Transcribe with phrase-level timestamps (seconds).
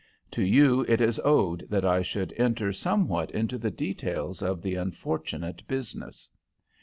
[0.31, 4.73] To you it is owed that I should enter somewhat into the details of the
[4.73, 6.27] unfortunate business.